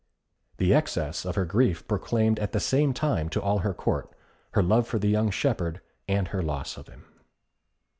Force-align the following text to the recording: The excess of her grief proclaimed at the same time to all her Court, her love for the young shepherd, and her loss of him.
The 0.57 0.73
excess 0.73 1.25
of 1.27 1.35
her 1.35 1.45
grief 1.45 1.87
proclaimed 1.87 2.39
at 2.39 2.53
the 2.53 2.59
same 2.59 2.91
time 2.91 3.29
to 3.29 3.39
all 3.39 3.59
her 3.59 3.71
Court, 3.75 4.09
her 4.53 4.63
love 4.63 4.87
for 4.87 4.97
the 4.97 5.09
young 5.09 5.29
shepherd, 5.29 5.79
and 6.07 6.29
her 6.29 6.41
loss 6.41 6.75
of 6.75 6.87
him. 6.87 7.05